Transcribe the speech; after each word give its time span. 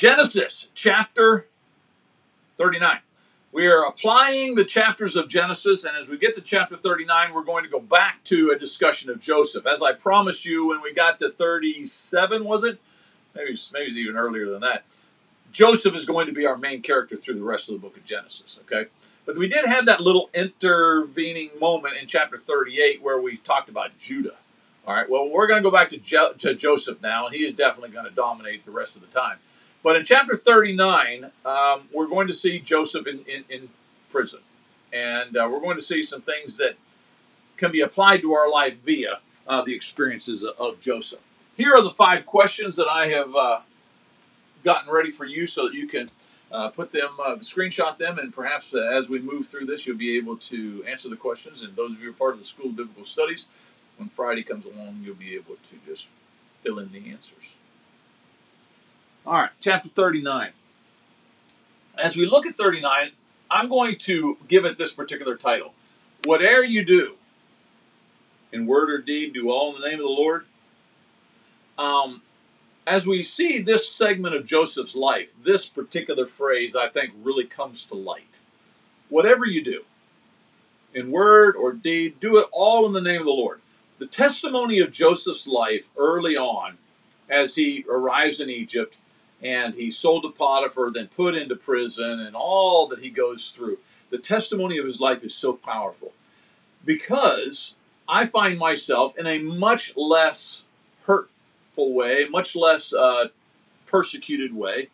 Genesis 0.00 0.70
chapter 0.74 1.46
39. 2.56 3.00
We 3.52 3.66
are 3.66 3.84
applying 3.84 4.54
the 4.54 4.64
chapters 4.64 5.14
of 5.14 5.28
Genesis, 5.28 5.84
and 5.84 5.94
as 5.94 6.08
we 6.08 6.16
get 6.16 6.34
to 6.36 6.40
chapter 6.40 6.74
39, 6.74 7.34
we're 7.34 7.44
going 7.44 7.64
to 7.64 7.68
go 7.68 7.80
back 7.80 8.24
to 8.24 8.50
a 8.50 8.58
discussion 8.58 9.10
of 9.10 9.20
Joseph. 9.20 9.66
As 9.66 9.82
I 9.82 9.92
promised 9.92 10.46
you 10.46 10.68
when 10.68 10.80
we 10.80 10.94
got 10.94 11.18
to 11.18 11.28
37, 11.28 12.44
was 12.46 12.64
it? 12.64 12.78
Maybe, 13.34 13.58
maybe 13.74 14.00
even 14.00 14.16
earlier 14.16 14.48
than 14.48 14.62
that. 14.62 14.84
Joseph 15.52 15.94
is 15.94 16.06
going 16.06 16.28
to 16.28 16.32
be 16.32 16.46
our 16.46 16.56
main 16.56 16.80
character 16.80 17.18
through 17.18 17.34
the 17.34 17.42
rest 17.42 17.68
of 17.68 17.74
the 17.74 17.80
book 17.82 17.98
of 17.98 18.04
Genesis, 18.06 18.58
okay? 18.64 18.88
But 19.26 19.36
we 19.36 19.48
did 19.48 19.66
have 19.66 19.84
that 19.84 20.00
little 20.00 20.30
intervening 20.32 21.50
moment 21.60 21.98
in 22.00 22.06
chapter 22.06 22.38
38 22.38 23.02
where 23.02 23.20
we 23.20 23.36
talked 23.36 23.68
about 23.68 23.98
Judah. 23.98 24.36
All 24.86 24.94
right, 24.94 25.10
well, 25.10 25.28
we're 25.28 25.46
going 25.46 25.62
to 25.62 25.70
go 25.70 25.70
back 25.70 25.90
to, 25.90 25.98
jo- 25.98 26.32
to 26.38 26.54
Joseph 26.54 27.02
now, 27.02 27.26
and 27.26 27.36
he 27.36 27.44
is 27.44 27.52
definitely 27.52 27.90
going 27.90 28.06
to 28.06 28.14
dominate 28.14 28.64
the 28.64 28.70
rest 28.70 28.96
of 28.96 29.02
the 29.02 29.08
time. 29.08 29.36
But 29.82 29.96
in 29.96 30.04
chapter 30.04 30.34
39, 30.34 31.30
um, 31.44 31.88
we're 31.92 32.06
going 32.06 32.26
to 32.28 32.34
see 32.34 32.58
Joseph 32.58 33.06
in, 33.06 33.20
in, 33.20 33.44
in 33.48 33.68
prison. 34.10 34.40
And 34.92 35.36
uh, 35.36 35.48
we're 35.50 35.60
going 35.60 35.76
to 35.76 35.82
see 35.82 36.02
some 36.02 36.20
things 36.20 36.58
that 36.58 36.76
can 37.56 37.72
be 37.72 37.80
applied 37.80 38.20
to 38.22 38.32
our 38.32 38.50
life 38.50 38.78
via 38.78 39.20
uh, 39.46 39.62
the 39.62 39.74
experiences 39.74 40.42
of, 40.42 40.58
of, 40.58 40.80
Joseph. 40.80 41.20
Here 41.56 41.74
are 41.74 41.82
the 41.82 41.90
five 41.90 42.26
questions 42.26 42.76
that 42.76 42.88
I 42.88 43.08
have 43.08 43.34
uh, 43.34 43.60
gotten 44.64 44.92
ready 44.92 45.10
for 45.10 45.24
you 45.24 45.46
so 45.46 45.66
that 45.66 45.74
you 45.74 45.86
can 45.86 46.10
uh, 46.52 46.68
put 46.70 46.92
them, 46.92 47.10
uh, 47.24 47.36
screenshot 47.36 47.96
them, 47.98 48.18
and 48.18 48.34
perhaps 48.34 48.74
uh, 48.74 48.78
as 48.78 49.08
we 49.08 49.20
move 49.20 49.46
through 49.46 49.66
this, 49.66 49.86
you'll 49.86 49.96
be 49.96 50.16
able 50.16 50.36
to 50.36 50.84
answer 50.84 51.08
the 51.08 51.16
questions. 51.16 51.62
And 51.62 51.76
those 51.76 51.92
of 51.92 51.98
you 51.98 52.06
who 52.06 52.10
are 52.10 52.14
part 52.14 52.34
of 52.34 52.40
the 52.40 52.44
School 52.44 52.66
of 52.66 52.76
Biblical 52.76 53.04
Studies, 53.04 53.48
when 53.96 54.08
Friday 54.08 54.42
comes 54.42 54.64
along, 54.64 55.00
you'll 55.02 55.14
be 55.14 55.34
able 55.34 55.56
to 55.62 55.76
just 55.86 56.10
fill 56.62 56.78
in 56.78 56.92
the 56.92 57.10
answers. 57.10 57.54
All 59.26 59.34
right, 59.34 59.50
chapter 59.60 59.90
39. 59.90 60.52
As 62.02 62.16
we 62.16 62.24
look 62.24 62.46
at 62.46 62.54
39, 62.54 63.10
I'm 63.50 63.68
going 63.68 63.96
to 63.96 64.38
give 64.48 64.64
it 64.64 64.78
this 64.78 64.94
particular 64.94 65.36
title 65.36 65.74
Whatever 66.24 66.64
you 66.64 66.82
do, 66.84 67.16
in 68.50 68.66
word 68.66 68.90
or 68.90 68.98
deed, 68.98 69.34
do 69.34 69.50
all 69.50 69.74
in 69.74 69.80
the 69.80 69.88
name 69.88 69.98
of 69.98 70.04
the 70.04 70.08
Lord. 70.08 70.46
Um, 71.78 72.22
as 72.86 73.06
we 73.06 73.22
see 73.22 73.60
this 73.60 73.90
segment 73.90 74.34
of 74.34 74.46
Joseph's 74.46 74.96
life, 74.96 75.34
this 75.42 75.66
particular 75.66 76.24
phrase, 76.24 76.74
I 76.74 76.88
think, 76.88 77.12
really 77.22 77.44
comes 77.44 77.84
to 77.86 77.94
light. 77.94 78.40
Whatever 79.10 79.44
you 79.44 79.62
do, 79.62 79.82
in 80.94 81.10
word 81.10 81.56
or 81.56 81.74
deed, 81.74 82.20
do 82.20 82.38
it 82.38 82.46
all 82.52 82.86
in 82.86 82.94
the 82.94 83.02
name 83.02 83.20
of 83.20 83.26
the 83.26 83.32
Lord. 83.32 83.60
The 83.98 84.06
testimony 84.06 84.80
of 84.80 84.92
Joseph's 84.92 85.46
life 85.46 85.90
early 85.98 86.36
on, 86.38 86.78
as 87.28 87.56
he 87.56 87.84
arrives 87.88 88.40
in 88.40 88.48
Egypt 88.48 88.96
and 89.42 89.74
he's 89.74 89.96
sold 89.96 90.22
to 90.24 90.30
Potiphar, 90.30 90.90
then 90.90 91.08
put 91.08 91.34
into 91.34 91.56
prison, 91.56 92.20
and 92.20 92.36
all 92.36 92.86
that 92.88 93.00
he 93.00 93.10
goes 93.10 93.52
through, 93.52 93.78
the 94.10 94.18
testimony 94.18 94.78
of 94.78 94.84
his 94.84 95.00
life 95.00 95.24
is 95.24 95.34
so 95.34 95.52
powerful 95.52 96.12
because 96.84 97.76
I 98.08 98.26
find 98.26 98.58
myself 98.58 99.16
in 99.16 99.26
a 99.26 99.38
much 99.38 99.96
less 99.96 100.64
hurtful 101.06 101.94
way, 101.94 102.26
much 102.28 102.56
less 102.56 102.92
uh, 102.92 103.28
persecuted 103.86 104.54
way, 104.54 104.88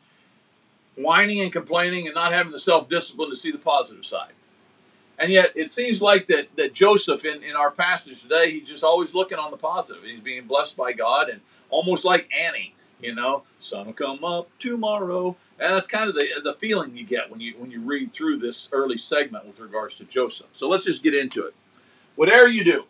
whining 0.96 1.40
and 1.40 1.52
complaining 1.52 2.06
and 2.06 2.14
not 2.14 2.32
having 2.32 2.52
the 2.52 2.58
self 2.58 2.88
discipline 2.88 3.30
to 3.30 3.36
see 3.36 3.50
the 3.50 3.58
positive 3.58 4.04
side. 4.04 4.32
And 5.18 5.32
yet, 5.32 5.52
it 5.54 5.70
seems 5.70 6.02
like 6.02 6.26
that, 6.26 6.54
that 6.56 6.74
Joseph, 6.74 7.24
in, 7.24 7.42
in 7.42 7.56
our 7.56 7.70
passage 7.70 8.22
today, 8.22 8.50
he's 8.50 8.68
just 8.68 8.84
always 8.84 9.14
looking 9.14 9.38
on 9.38 9.50
the 9.50 9.56
positive. 9.56 10.02
He's 10.04 10.20
being 10.20 10.46
blessed 10.46 10.76
by 10.76 10.92
God, 10.92 11.30
and 11.30 11.40
almost 11.70 12.04
like 12.04 12.28
Annie, 12.38 12.74
you 13.00 13.14
know, 13.14 13.44
sun 13.60 13.86
will 13.86 13.92
come 13.92 14.24
up 14.24 14.48
tomorrow. 14.58 15.36
And 15.58 15.74
that's 15.74 15.86
kind 15.86 16.08
of 16.08 16.14
the, 16.14 16.26
the 16.42 16.54
feeling 16.54 16.96
you 16.96 17.04
get 17.04 17.30
when 17.30 17.40
you 17.40 17.54
when 17.58 17.70
you 17.70 17.80
read 17.80 18.12
through 18.12 18.38
this 18.38 18.68
early 18.72 18.98
segment 18.98 19.46
with 19.46 19.58
regards 19.58 19.96
to 19.98 20.04
Joseph. 20.04 20.50
So 20.52 20.68
let's 20.68 20.84
just 20.84 21.02
get 21.02 21.14
into 21.14 21.46
it. 21.46 21.54
Whatever 22.14 22.48
you 22.48 22.64
do, 22.64 22.84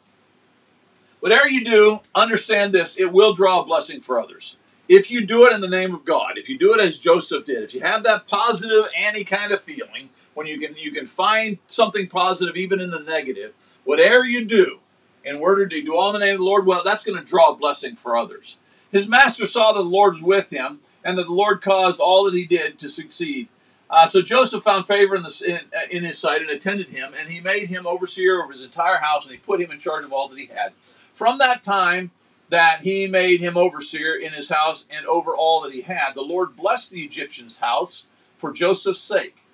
Whatever 1.20 1.48
you 1.48 1.64
do, 1.64 2.00
understand 2.14 2.72
this, 2.72 2.98
it 2.98 3.12
will 3.12 3.32
draw 3.32 3.60
a 3.60 3.64
blessing 3.64 4.00
for 4.00 4.20
others. 4.20 4.58
If 4.88 5.10
you 5.10 5.26
do 5.26 5.44
it 5.46 5.52
in 5.52 5.60
the 5.60 5.68
name 5.68 5.94
of 5.94 6.04
God, 6.04 6.38
if 6.38 6.48
you 6.48 6.58
do 6.58 6.72
it 6.72 6.80
as 6.80 6.98
Joseph 6.98 7.44
did, 7.44 7.64
if 7.64 7.74
you 7.74 7.80
have 7.80 8.04
that 8.04 8.28
positive 8.28 8.84
Annie 8.96 9.24
kind 9.24 9.50
of 9.50 9.60
feeling, 9.60 10.10
when 10.34 10.46
you 10.46 10.60
can 10.60 10.76
you 10.76 10.92
can 10.92 11.06
find 11.06 11.58
something 11.66 12.06
positive 12.06 12.56
even 12.56 12.80
in 12.80 12.90
the 12.90 13.00
negative, 13.00 13.54
whatever 13.84 14.24
you 14.24 14.44
do, 14.44 14.78
in 15.24 15.40
word 15.40 15.60
or 15.60 15.66
deed, 15.66 15.86
do 15.86 15.96
all 15.96 16.14
in 16.14 16.20
the 16.20 16.24
name 16.24 16.34
of 16.34 16.38
the 16.38 16.44
Lord, 16.44 16.66
well, 16.66 16.82
that's 16.84 17.04
going 17.04 17.18
to 17.18 17.24
draw 17.24 17.50
a 17.50 17.56
blessing 17.56 17.96
for 17.96 18.16
others. 18.16 18.58
His 18.96 19.10
master 19.10 19.44
saw 19.44 19.72
that 19.72 19.82
the 19.82 19.88
Lord 19.88 20.14
was 20.14 20.22
with 20.22 20.50
him, 20.50 20.80
and 21.04 21.18
that 21.18 21.24
the 21.24 21.32
Lord 21.34 21.60
caused 21.60 22.00
all 22.00 22.24
that 22.24 22.32
he 22.32 22.46
did 22.46 22.78
to 22.78 22.88
succeed. 22.88 23.48
Uh, 23.90 24.06
so 24.06 24.22
Joseph 24.22 24.64
found 24.64 24.86
favor 24.86 25.14
in, 25.14 25.22
the, 25.22 25.60
in, 25.90 25.98
in 25.98 26.04
his 26.04 26.16
sight 26.16 26.40
and 26.40 26.48
attended 26.48 26.88
him, 26.88 27.12
and 27.14 27.28
he 27.28 27.38
made 27.38 27.68
him 27.68 27.86
overseer 27.86 28.42
over 28.42 28.52
his 28.52 28.62
entire 28.62 28.96
house, 28.96 29.26
and 29.26 29.34
he 29.34 29.38
put 29.38 29.60
him 29.60 29.70
in 29.70 29.78
charge 29.78 30.02
of 30.06 30.14
all 30.14 30.28
that 30.28 30.38
he 30.38 30.46
had. 30.46 30.72
From 31.12 31.36
that 31.36 31.62
time 31.62 32.10
that 32.48 32.84
he 32.84 33.06
made 33.06 33.40
him 33.40 33.58
overseer 33.58 34.14
in 34.14 34.32
his 34.32 34.48
house 34.48 34.86
and 34.88 35.04
over 35.04 35.36
all 35.36 35.60
that 35.60 35.74
he 35.74 35.82
had, 35.82 36.14
the 36.14 36.22
Lord 36.22 36.56
blessed 36.56 36.90
the 36.90 37.04
Egyptian's 37.04 37.60
house 37.60 38.06
for 38.38 38.50
Joseph's 38.50 39.00
sake. 39.00 39.44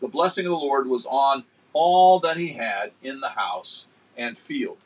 The 0.00 0.06
blessing 0.06 0.46
of 0.46 0.52
the 0.52 0.58
Lord 0.58 0.86
was 0.86 1.06
on 1.06 1.42
all 1.72 2.20
that 2.20 2.36
he 2.36 2.52
had 2.52 2.92
in 3.02 3.18
the 3.18 3.30
house 3.30 3.88
and 4.16 4.38
field 4.38 4.78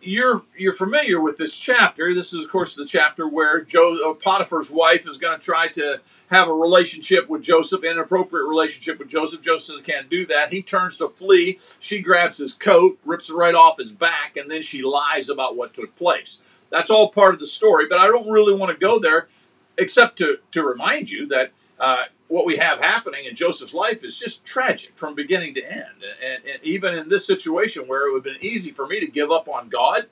you're 0.00 0.42
you're 0.56 0.72
familiar 0.72 1.20
with 1.20 1.36
this 1.36 1.56
chapter. 1.56 2.14
This 2.14 2.32
is, 2.32 2.44
of 2.44 2.50
course, 2.50 2.74
the 2.74 2.84
chapter 2.84 3.28
where 3.28 3.60
jo- 3.62 4.10
uh, 4.10 4.14
Potiphar's 4.14 4.70
wife 4.70 5.08
is 5.08 5.16
going 5.16 5.38
to 5.38 5.44
try 5.44 5.68
to 5.68 6.00
have 6.28 6.48
a 6.48 6.54
relationship 6.54 7.28
with 7.28 7.42
Joseph, 7.42 7.82
an 7.82 7.90
inappropriate 7.90 8.46
relationship 8.46 8.98
with 8.98 9.08
Joseph. 9.08 9.42
Joseph 9.42 9.82
can't 9.84 10.08
do 10.08 10.24
that. 10.26 10.52
He 10.52 10.62
turns 10.62 10.96
to 10.98 11.08
flee. 11.08 11.58
She 11.80 12.00
grabs 12.00 12.38
his 12.38 12.54
coat, 12.54 12.98
rips 13.04 13.30
it 13.30 13.34
right 13.34 13.54
off 13.54 13.78
his 13.78 13.92
back, 13.92 14.36
and 14.36 14.50
then 14.50 14.62
she 14.62 14.82
lies 14.82 15.28
about 15.28 15.56
what 15.56 15.74
took 15.74 15.96
place. 15.96 16.42
That's 16.70 16.90
all 16.90 17.10
part 17.10 17.34
of 17.34 17.40
the 17.40 17.46
story, 17.46 17.86
but 17.88 17.98
I 17.98 18.06
don't 18.06 18.30
really 18.30 18.54
want 18.54 18.72
to 18.72 18.78
go 18.78 18.98
there, 18.98 19.28
except 19.76 20.18
to 20.18 20.38
to 20.52 20.62
remind 20.64 21.10
you 21.10 21.26
that 21.28 21.52
uh, 21.78 22.04
what 22.30 22.46
we 22.46 22.56
have 22.56 22.80
happening 22.80 23.24
in 23.24 23.34
Joseph's 23.34 23.74
life 23.74 24.04
is 24.04 24.16
just 24.16 24.44
tragic 24.44 24.92
from 24.96 25.16
beginning 25.16 25.52
to 25.54 25.64
end. 25.68 26.04
And, 26.24 26.44
and, 26.48 26.62
even 26.62 26.94
in 26.94 27.08
this 27.08 27.26
situation 27.26 27.88
where 27.88 28.08
it 28.08 28.12
would 28.12 28.24
have 28.24 28.40
been 28.40 28.44
easy 28.44 28.70
for 28.70 28.86
me 28.86 29.00
to 29.00 29.06
give 29.08 29.32
up 29.32 29.48
on 29.48 29.68
God, 29.68 30.06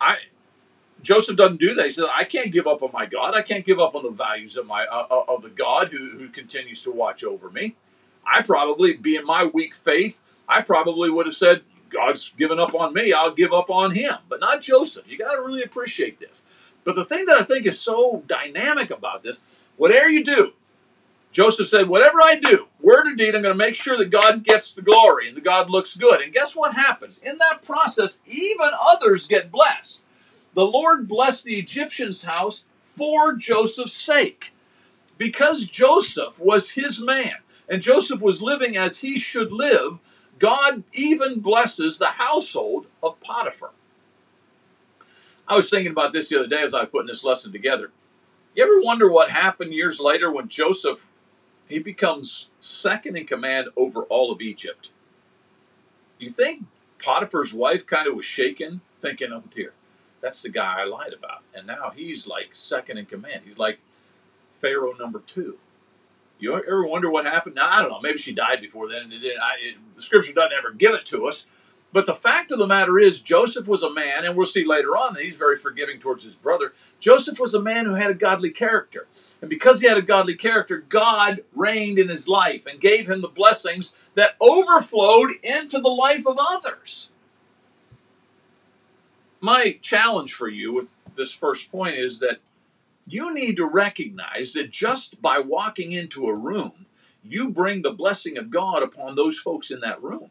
I 0.00 0.18
Joseph 1.00 1.36
doesn't 1.36 1.60
do 1.60 1.74
that. 1.74 1.86
He 1.86 1.90
says, 1.90 2.06
"I 2.14 2.24
can't 2.24 2.52
give 2.52 2.66
up 2.66 2.82
on 2.82 2.90
my 2.92 3.06
God. 3.06 3.34
I 3.34 3.40
can't 3.40 3.64
give 3.64 3.80
up 3.80 3.94
on 3.94 4.02
the 4.02 4.10
values 4.10 4.56
of 4.58 4.66
my 4.66 4.84
uh, 4.84 5.06
uh 5.10 5.24
of 5.28 5.42
the 5.42 5.48
God 5.48 5.88
who, 5.88 6.18
who 6.18 6.28
continues 6.28 6.82
to 6.82 6.92
watch 6.92 7.24
over 7.24 7.50
me." 7.50 7.74
I 8.30 8.42
probably, 8.42 8.94
being 8.94 9.24
my 9.24 9.46
weak 9.46 9.74
faith, 9.74 10.20
I 10.46 10.60
probably 10.60 11.08
would 11.08 11.24
have 11.24 11.34
said, 11.34 11.62
"God's 11.88 12.30
given 12.32 12.58
up 12.58 12.74
on 12.74 12.92
me. 12.92 13.14
I'll 13.14 13.30
give 13.30 13.52
up 13.52 13.70
on 13.70 13.94
him." 13.94 14.16
But 14.28 14.40
not 14.40 14.60
Joseph. 14.60 15.10
You 15.10 15.16
got 15.16 15.36
to 15.36 15.40
really 15.40 15.62
appreciate 15.62 16.20
this. 16.20 16.44
But 16.84 16.96
the 16.96 17.04
thing 17.04 17.24
that 17.26 17.40
I 17.40 17.44
think 17.44 17.64
is 17.64 17.80
so 17.80 18.24
dynamic 18.26 18.90
about 18.90 19.22
this, 19.22 19.44
whatever 19.76 20.10
you 20.10 20.22
do, 20.22 20.52
Joseph 21.38 21.68
said, 21.68 21.86
Whatever 21.86 22.18
I 22.20 22.34
do, 22.34 22.66
word 22.80 23.06
or 23.06 23.14
deed, 23.14 23.36
I'm 23.36 23.42
going 23.42 23.54
to 23.54 23.54
make 23.54 23.76
sure 23.76 23.96
that 23.96 24.10
God 24.10 24.42
gets 24.42 24.72
the 24.72 24.82
glory 24.82 25.28
and 25.28 25.36
that 25.36 25.44
God 25.44 25.70
looks 25.70 25.96
good. 25.96 26.20
And 26.20 26.32
guess 26.32 26.56
what 26.56 26.74
happens? 26.74 27.20
In 27.20 27.38
that 27.38 27.62
process, 27.62 28.22
even 28.26 28.66
others 28.76 29.28
get 29.28 29.52
blessed. 29.52 30.02
The 30.54 30.64
Lord 30.64 31.06
blessed 31.06 31.44
the 31.44 31.56
Egyptian's 31.56 32.24
house 32.24 32.64
for 32.86 33.36
Joseph's 33.36 33.92
sake. 33.92 34.52
Because 35.16 35.68
Joseph 35.68 36.40
was 36.44 36.70
his 36.70 37.00
man 37.00 37.34
and 37.68 37.82
Joseph 37.82 38.20
was 38.20 38.42
living 38.42 38.76
as 38.76 38.98
he 38.98 39.16
should 39.16 39.52
live, 39.52 40.00
God 40.40 40.82
even 40.92 41.38
blesses 41.38 41.98
the 41.98 42.06
household 42.06 42.86
of 43.00 43.20
Potiphar. 43.20 43.70
I 45.46 45.54
was 45.54 45.70
thinking 45.70 45.92
about 45.92 46.12
this 46.12 46.30
the 46.30 46.40
other 46.40 46.48
day 46.48 46.64
as 46.64 46.74
I 46.74 46.80
was 46.80 46.88
putting 46.90 47.06
this 47.06 47.22
lesson 47.22 47.52
together. 47.52 47.92
You 48.56 48.64
ever 48.64 48.84
wonder 48.84 49.08
what 49.08 49.30
happened 49.30 49.72
years 49.72 50.00
later 50.00 50.32
when 50.32 50.48
Joseph 50.48 51.12
he 51.68 51.78
becomes 51.78 52.50
second 52.60 53.16
in 53.16 53.26
command 53.26 53.68
over 53.76 54.02
all 54.04 54.32
of 54.32 54.40
Egypt. 54.40 54.92
You 56.18 56.30
think 56.30 56.64
Potiphar's 56.98 57.54
wife 57.54 57.86
kind 57.86 58.08
of 58.08 58.14
was 58.14 58.24
shaken, 58.24 58.80
thinking, 59.00 59.32
oh 59.32 59.44
dear, 59.54 59.72
that's 60.20 60.42
the 60.42 60.48
guy 60.48 60.80
I 60.80 60.84
lied 60.84 61.12
about. 61.12 61.42
And 61.54 61.66
now 61.66 61.92
he's 61.94 62.26
like 62.26 62.54
second 62.54 62.98
in 62.98 63.06
command. 63.06 63.42
He's 63.44 63.58
like 63.58 63.78
Pharaoh 64.60 64.94
number 64.98 65.20
two. 65.20 65.58
You 66.40 66.54
ever 66.54 66.86
wonder 66.86 67.10
what 67.10 67.26
happened? 67.26 67.56
Now, 67.56 67.68
I 67.68 67.82
don't 67.82 67.90
know. 67.90 68.00
Maybe 68.00 68.18
she 68.18 68.32
died 68.32 68.60
before 68.60 68.88
then, 68.88 69.10
it. 69.12 69.36
I, 69.42 69.68
it, 69.68 69.76
the 69.96 70.02
scripture 70.02 70.32
doesn't 70.32 70.52
ever 70.52 70.72
give 70.72 70.94
it 70.94 71.04
to 71.06 71.26
us. 71.26 71.46
But 71.90 72.04
the 72.04 72.14
fact 72.14 72.52
of 72.52 72.58
the 72.58 72.66
matter 72.66 72.98
is, 72.98 73.22
Joseph 73.22 73.66
was 73.66 73.82
a 73.82 73.92
man, 73.92 74.24
and 74.24 74.36
we'll 74.36 74.46
see 74.46 74.64
later 74.64 74.96
on 74.96 75.14
that 75.14 75.22
he's 75.22 75.36
very 75.36 75.56
forgiving 75.56 75.98
towards 75.98 76.22
his 76.24 76.36
brother. 76.36 76.74
Joseph 77.00 77.40
was 77.40 77.54
a 77.54 77.62
man 77.62 77.86
who 77.86 77.94
had 77.94 78.10
a 78.10 78.14
godly 78.14 78.50
character. 78.50 79.06
And 79.40 79.48
because 79.48 79.80
he 79.80 79.88
had 79.88 79.96
a 79.96 80.02
godly 80.02 80.34
character, 80.34 80.84
God 80.88 81.44
reigned 81.54 81.98
in 81.98 82.08
his 82.08 82.28
life 82.28 82.66
and 82.66 82.80
gave 82.80 83.08
him 83.08 83.22
the 83.22 83.28
blessings 83.28 83.96
that 84.14 84.36
overflowed 84.40 85.30
into 85.42 85.80
the 85.80 85.88
life 85.88 86.26
of 86.26 86.38
others. 86.38 87.12
My 89.40 89.78
challenge 89.80 90.34
for 90.34 90.48
you 90.48 90.74
with 90.74 90.88
this 91.16 91.32
first 91.32 91.70
point 91.72 91.96
is 91.96 92.18
that 92.20 92.40
you 93.06 93.32
need 93.32 93.56
to 93.56 93.70
recognize 93.70 94.52
that 94.52 94.70
just 94.70 95.22
by 95.22 95.38
walking 95.38 95.92
into 95.92 96.26
a 96.26 96.36
room, 96.36 96.86
you 97.24 97.50
bring 97.50 97.80
the 97.80 97.92
blessing 97.92 98.36
of 98.36 98.50
God 98.50 98.82
upon 98.82 99.14
those 99.14 99.38
folks 99.38 99.70
in 99.70 99.80
that 99.80 100.02
room. 100.02 100.30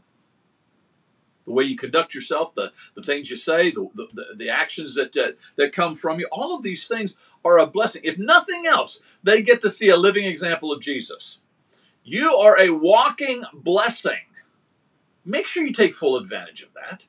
The 1.48 1.54
way 1.54 1.64
you 1.64 1.78
conduct 1.78 2.14
yourself, 2.14 2.54
the, 2.54 2.74
the 2.94 3.02
things 3.02 3.32
you 3.32 3.38
say, 3.38 3.72
the, 3.72 3.88
the, 3.96 4.26
the 4.36 4.50
actions 4.50 4.96
that, 4.96 5.16
uh, 5.16 5.32
that 5.56 5.72
come 5.72 5.96
from 5.96 6.20
you, 6.20 6.28
all 6.30 6.54
of 6.54 6.62
these 6.62 6.88
things 6.88 7.18
are 7.44 7.58
a 7.58 7.66
blessing. 7.66 8.02
If 8.04 8.18
nothing 8.18 8.66
else, 8.68 9.02
they 9.24 9.42
get 9.42 9.62
to 9.62 9.70
see 9.70 9.88
a 9.88 9.96
living 9.98 10.26
example 10.26 10.74
of 10.74 10.82
Jesus. 10.82 11.40
You 12.04 12.36
are 12.36 12.60
a 12.60 12.72
walking 12.72 13.44
blessing. 13.54 14.20
Make 15.26 15.48
sure 15.48 15.66
you 15.66 15.74
take 15.74 15.94
full 15.94 16.18
advantage 16.18 16.62
of 16.62 16.74
that. 16.74 17.08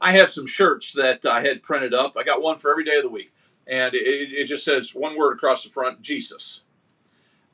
I 0.00 0.12
have 0.12 0.30
some 0.30 0.46
shirts 0.46 0.92
that 0.94 1.24
I 1.26 1.42
had 1.42 1.62
printed 1.62 1.92
up. 1.92 2.16
I 2.16 2.24
got 2.24 2.42
one 2.42 2.58
for 2.58 2.70
every 2.70 2.84
day 2.84 2.96
of 2.96 3.02
the 3.02 3.10
week. 3.10 3.32
And 3.66 3.94
it, 3.94 3.98
it 4.32 4.44
just 4.46 4.64
says 4.64 4.94
one 4.94 5.16
word 5.16 5.34
across 5.34 5.62
the 5.62 5.70
front 5.70 6.02
Jesus. 6.02 6.64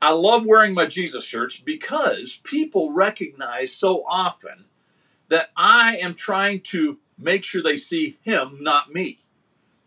I 0.01 0.13
love 0.13 0.45
wearing 0.45 0.73
my 0.73 0.87
Jesus 0.87 1.23
shirts 1.23 1.59
because 1.59 2.41
people 2.43 2.91
recognize 2.91 3.73
so 3.73 4.03
often 4.07 4.65
that 5.31 5.49
I 5.55 5.95
am 6.01 6.13
trying 6.13 6.59
to 6.59 6.99
make 7.17 7.45
sure 7.45 7.63
they 7.63 7.77
see 7.77 8.17
him, 8.21 8.57
not 8.59 8.93
me. 8.93 9.21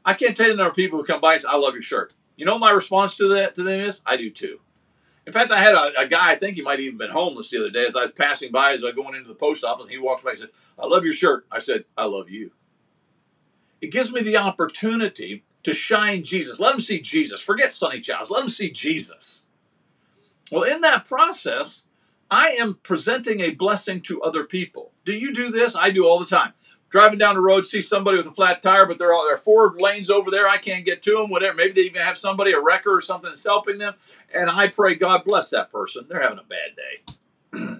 I 0.02 0.14
can't 0.14 0.35
tell 0.35 0.46
you 0.46 0.52
the 0.52 0.56
number 0.56 0.70
of 0.70 0.76
people 0.76 0.99
who 0.99 1.05
come 1.05 1.20
by 1.20 1.35
and 1.35 1.43
say, 1.43 1.49
I 1.50 1.56
love 1.56 1.75
your 1.75 1.82
shirt. 1.82 2.14
You 2.37 2.46
know 2.46 2.58
my 2.58 2.70
response 2.70 3.14
to 3.19 3.29
that 3.29 3.55
to 3.56 3.62
them 3.62 3.79
is, 3.81 4.00
I 4.06 4.17
do 4.17 4.31
too. 4.31 4.61
In 5.26 5.35
fact, 5.35 5.52
I 5.52 5.58
had 5.58 5.75
a, 5.75 6.00
a, 6.00 6.08
guy, 6.08 6.32
I 6.32 6.37
think 6.37 6.56
he 6.56 6.62
might 6.62 6.79
have 6.79 6.81
even 6.81 6.96
been 6.96 7.11
homeless 7.11 7.50
the 7.50 7.58
other 7.58 7.70
day, 7.70 7.85
as 7.85 7.94
I 7.94 8.02
was 8.02 8.12
passing 8.12 8.52
by, 8.52 8.73
as 8.73 8.82
I 8.82 8.87
was 8.87 8.94
going 8.94 9.14
into 9.14 9.29
the 9.29 9.35
post 9.35 9.64
office, 9.64 9.88
he 9.88 9.99
walks 9.99 10.23
by 10.23 10.31
and 10.31 10.38
said, 10.38 10.49
I 10.79 10.87
love 10.87 11.05
your 11.05 11.12
shirt. 11.12 11.47
I 11.52 11.58
said, 11.58 11.85
I 11.97 12.06
love 12.06 12.31
you. 12.31 12.50
It 13.82 13.93
gives 13.93 14.12
me 14.14 14.23
the 14.23 14.38
opportunity 14.38 15.44
to 15.62 15.75
shine 15.75 16.25
Jesus. 16.25 16.58
Let 16.58 16.73
them 16.73 16.81
see 16.81 17.00
Jesus. 17.00 17.43
Forget 17.43 17.75
Sonny 17.75 18.00
Childs. 18.00 18.31
Let 18.31 18.40
them 18.40 18.49
see 18.49 18.70
Jesus. 18.70 19.44
Well, 20.50 20.64
in 20.64 20.81
that 20.81 21.05
process, 21.05 21.87
I 22.31 22.50
am 22.50 22.79
presenting 22.82 23.41
a 23.41 23.55
blessing 23.55 24.00
to 24.03 24.23
other 24.23 24.44
people. 24.44 24.93
Do 25.05 25.12
you 25.12 25.32
do 25.35 25.50
this? 25.50 25.76
I 25.76 25.91
do 25.91 26.06
all 26.06 26.19
the 26.19 26.26
time 26.26 26.55
driving 26.94 27.19
down 27.19 27.35
the 27.35 27.41
road, 27.41 27.67
see 27.67 27.82
somebody 27.82 28.17
with 28.17 28.26
a 28.29 28.31
flat 28.31 28.62
tire, 28.62 28.87
but 28.87 29.00
there 29.00 29.12
are, 29.12 29.26
there 29.26 29.35
are 29.35 29.38
four 29.38 29.75
lanes 29.81 30.11
over 30.11 30.31
there. 30.31 30.47
I 30.47 30.59
can't 30.59 30.85
get 30.85 31.03
to 31.03 31.15
them, 31.17 31.29
whatever. 31.29 31.53
Maybe 31.53 31.73
they 31.73 31.81
even 31.81 32.00
have 32.00 32.17
somebody, 32.17 32.53
a 32.53 32.61
wrecker 32.61 32.97
or 32.97 33.00
something 33.00 33.31
that's 33.31 33.43
helping 33.43 33.79
them. 33.79 33.94
And 34.32 34.49
I 34.49 34.69
pray, 34.69 34.94
God 34.94 35.25
bless 35.25 35.50
that 35.50 35.73
person. 35.73 36.06
They're 36.09 36.23
having 36.23 36.38
a 36.38 36.44
bad 36.44 36.76
day. 36.76 37.79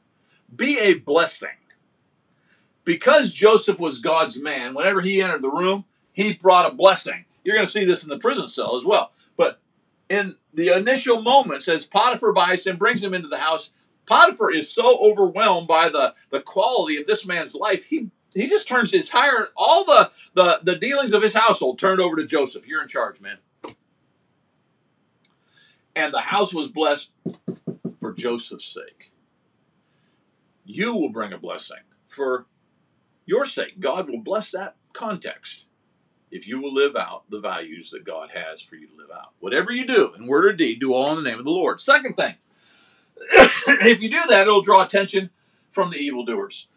Be 0.56 0.78
a 0.78 0.94
blessing. 0.94 1.50
Because 2.84 3.34
Joseph 3.34 3.78
was 3.78 4.00
God's 4.00 4.40
man, 4.40 4.72
whenever 4.72 5.02
he 5.02 5.20
entered 5.20 5.42
the 5.42 5.50
room, 5.50 5.84
he 6.14 6.32
brought 6.32 6.72
a 6.72 6.74
blessing. 6.74 7.26
You're 7.44 7.56
going 7.56 7.66
to 7.66 7.70
see 7.70 7.84
this 7.84 8.02
in 8.02 8.08
the 8.08 8.18
prison 8.18 8.48
cell 8.48 8.76
as 8.76 8.84
well. 8.86 9.12
In 10.12 10.34
the 10.52 10.68
initial 10.68 11.22
moments, 11.22 11.68
as 11.68 11.86
Potiphar 11.86 12.34
buys 12.34 12.66
him, 12.66 12.76
brings 12.76 13.02
him 13.02 13.14
into 13.14 13.28
the 13.28 13.38
house, 13.38 13.70
Potiphar 14.04 14.52
is 14.52 14.70
so 14.70 14.98
overwhelmed 14.98 15.66
by 15.66 15.88
the, 15.88 16.12
the 16.28 16.42
quality 16.42 16.98
of 16.98 17.06
this 17.06 17.26
man's 17.26 17.54
life, 17.54 17.86
he 17.86 18.10
he 18.34 18.46
just 18.46 18.68
turns 18.68 18.90
his 18.90 19.06
entire 19.06 19.48
all 19.56 19.86
the, 19.86 20.10
the 20.34 20.60
the 20.62 20.76
dealings 20.76 21.14
of 21.14 21.22
his 21.22 21.32
household 21.32 21.78
turned 21.78 21.98
over 21.98 22.16
to 22.16 22.26
Joseph. 22.26 22.68
You're 22.68 22.82
in 22.82 22.88
charge, 22.88 23.22
man. 23.22 23.38
And 25.96 26.12
the 26.12 26.20
house 26.20 26.52
was 26.52 26.68
blessed 26.68 27.14
for 27.98 28.12
Joseph's 28.12 28.66
sake. 28.66 29.12
You 30.66 30.94
will 30.94 31.10
bring 31.10 31.32
a 31.32 31.38
blessing 31.38 31.84
for 32.06 32.44
your 33.24 33.46
sake. 33.46 33.80
God 33.80 34.10
will 34.10 34.20
bless 34.20 34.50
that 34.50 34.76
context 34.92 35.68
if 36.32 36.48
you 36.48 36.60
will 36.60 36.72
live 36.72 36.96
out 36.96 37.30
the 37.30 37.38
values 37.38 37.90
that 37.90 38.04
God 38.04 38.30
has 38.34 38.62
for 38.62 38.74
you 38.74 38.88
to 38.88 38.96
live 38.96 39.10
out. 39.14 39.32
Whatever 39.38 39.70
you 39.70 39.86
do, 39.86 40.14
in 40.14 40.26
word 40.26 40.46
or 40.46 40.52
deed, 40.54 40.80
do 40.80 40.94
all 40.94 41.10
in 41.10 41.22
the 41.22 41.30
name 41.30 41.38
of 41.38 41.44
the 41.44 41.50
Lord. 41.50 41.80
Second 41.80 42.14
thing, 42.14 42.34
if 43.20 44.02
you 44.02 44.10
do 44.10 44.22
that, 44.28 44.48
it'll 44.48 44.62
draw 44.62 44.82
attention 44.82 45.30
from 45.70 45.90
the 45.90 45.98
evildoers. 45.98 46.68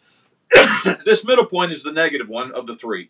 this 1.06 1.26
middle 1.26 1.46
point 1.46 1.72
is 1.72 1.84
the 1.84 1.92
negative 1.92 2.28
one 2.28 2.52
of 2.52 2.68
the 2.68 2.76
three, 2.76 3.10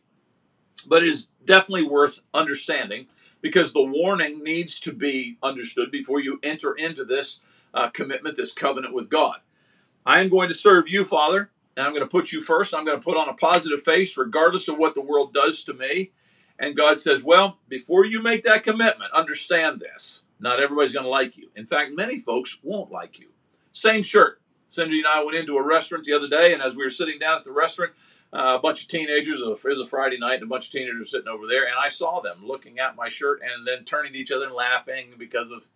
but 0.87 1.01
it 1.01 1.09
is 1.09 1.29
definitely 1.43 1.87
worth 1.87 2.21
understanding 2.33 3.07
because 3.41 3.73
the 3.73 3.83
warning 3.83 4.43
needs 4.43 4.79
to 4.79 4.93
be 4.93 5.37
understood 5.41 5.91
before 5.91 6.21
you 6.21 6.39
enter 6.43 6.73
into 6.73 7.03
this 7.03 7.41
uh, 7.73 7.89
commitment, 7.89 8.37
this 8.37 8.53
covenant 8.53 8.93
with 8.93 9.09
God. 9.09 9.37
I 10.05 10.21
am 10.21 10.29
going 10.29 10.49
to 10.49 10.55
serve 10.55 10.87
you, 10.87 11.03
Father, 11.03 11.49
and 11.75 11.85
I'm 11.85 11.91
going 11.91 12.03
to 12.03 12.09
put 12.09 12.31
you 12.31 12.41
first. 12.41 12.73
I'm 12.73 12.85
going 12.85 12.99
to 12.99 13.03
put 13.03 13.17
on 13.17 13.27
a 13.27 13.33
positive 13.33 13.81
face 13.81 14.15
regardless 14.15 14.67
of 14.67 14.77
what 14.77 14.93
the 14.93 15.01
world 15.01 15.33
does 15.33 15.65
to 15.65 15.73
me. 15.73 16.11
And 16.57 16.75
God 16.75 16.97
says, 16.97 17.23
Well, 17.23 17.59
before 17.67 18.05
you 18.05 18.21
make 18.21 18.43
that 18.43 18.63
commitment, 18.63 19.11
understand 19.11 19.79
this. 19.79 20.23
Not 20.39 20.59
everybody's 20.59 20.93
going 20.93 21.05
to 21.05 21.09
like 21.09 21.37
you. 21.37 21.49
In 21.55 21.65
fact, 21.65 21.91
many 21.93 22.19
folks 22.19 22.59
won't 22.63 22.91
like 22.91 23.19
you. 23.19 23.27
Same 23.71 24.03
shirt. 24.03 24.41
Cindy 24.65 24.99
and 24.99 25.07
I 25.07 25.23
went 25.23 25.37
into 25.37 25.57
a 25.57 25.65
restaurant 25.65 26.05
the 26.05 26.13
other 26.13 26.27
day, 26.27 26.53
and 26.53 26.61
as 26.61 26.75
we 26.75 26.83
were 26.83 26.89
sitting 26.89 27.19
down 27.19 27.37
at 27.37 27.45
the 27.45 27.51
restaurant, 27.51 27.91
uh, 28.33 28.55
a 28.57 28.61
bunch 28.61 28.81
of 28.81 28.87
teenagers, 28.87 29.39
it 29.39 29.45
was 29.45 29.79
a 29.79 29.87
Friday 29.87 30.17
night, 30.17 30.35
and 30.35 30.43
a 30.43 30.47
bunch 30.47 30.67
of 30.67 30.71
teenagers 30.71 30.99
were 30.99 31.05
sitting 31.05 31.27
over 31.27 31.47
there, 31.47 31.65
and 31.65 31.75
I 31.79 31.89
saw 31.89 32.19
them 32.19 32.39
looking 32.43 32.79
at 32.79 32.95
my 32.95 33.07
shirt 33.07 33.41
and 33.41 33.65
then 33.65 33.85
turning 33.85 34.13
to 34.13 34.19
each 34.19 34.31
other 34.31 34.45
and 34.45 34.55
laughing 34.55 35.13
because 35.17 35.51
of 35.51 35.67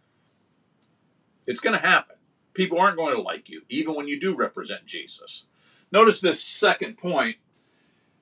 it's 1.46 1.60
going 1.60 1.80
to 1.80 1.86
happen. 1.86 2.16
People 2.54 2.80
aren't 2.80 2.98
going 2.98 3.16
to 3.16 3.22
like 3.22 3.50
you, 3.50 3.62
even 3.70 3.96
when 3.96 4.08
you 4.08 4.20
do 4.20 4.36
represent 4.36 4.86
Jesus. 4.86 5.46
Notice 5.92 6.20
this 6.20 6.44
second 6.44 6.98
point. 6.98 7.38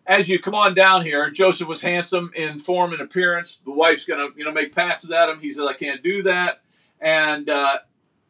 As 0.07 0.29
you 0.29 0.39
come 0.39 0.55
on 0.55 0.73
down 0.73 1.03
here, 1.03 1.29
Joseph 1.29 1.67
was 1.67 1.81
handsome 1.81 2.31
in 2.33 2.59
form 2.59 2.93
and 2.93 3.01
appearance. 3.01 3.57
The 3.57 3.71
wife's 3.71 4.05
going 4.05 4.31
to, 4.31 4.37
you 4.39 4.45
know, 4.45 4.53
make 4.53 4.73
passes 4.73 5.11
at 5.11 5.27
him. 5.29 5.41
He 5.41 5.51
says, 5.51 5.65
"I 5.67 5.73
can't 5.73 6.01
do 6.01 6.23
that," 6.23 6.61
and 7.01 7.49
uh, 7.49 7.79